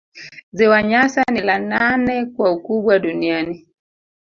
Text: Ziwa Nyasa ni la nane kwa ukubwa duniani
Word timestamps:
Ziwa 0.53 0.83
Nyasa 0.83 1.23
ni 1.31 1.41
la 1.41 1.59
nane 1.59 2.25
kwa 2.25 2.51
ukubwa 2.51 2.99
duniani 2.99 3.67